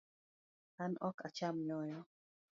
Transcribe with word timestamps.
An 0.83 0.91
ok 1.09 1.17
acham 1.27 1.55
nyoyo 1.67 1.99